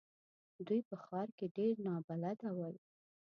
[0.67, 2.75] دوی په ښار کې ډېر نابلده ول.